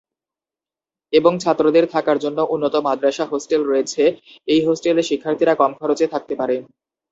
এবং 1.13 1.33
ছাত্রদের 1.39 1.85
থাকার 1.93 2.17
জন্য 2.19 2.39
উন্নত 2.53 2.75
মাদ্রাসা 2.87 3.25
হোস্টেল 3.25 3.61
রয়েছে, 3.65 4.03
এই 4.47 4.61
হোস্টেলে 4.65 5.03
শিক্ষার্থীরা 5.09 5.53
কম 5.55 5.71
খরচে 5.79 6.05
থাকতে 6.13 6.33
পারে। 6.35 6.55